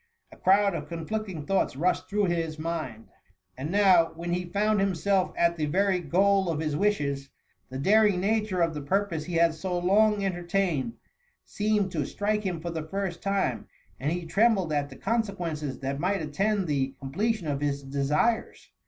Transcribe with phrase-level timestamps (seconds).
[0.31, 3.09] A crowd of conflicting thoughts rushed through his mind;
[3.55, 7.29] and now, when he found himself at the very goal of his wishes,
[7.69, 10.93] the daring nature of the purpose he had so long entertained,
[11.45, 13.67] seemed to strike him for the first time,
[13.99, 18.71] and he trembled at the consequences that might attend the com pletion of his desires.